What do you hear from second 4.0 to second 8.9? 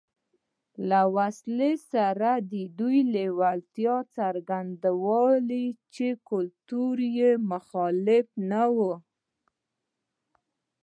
څرګندوله چې کلتور یې مخالف نه و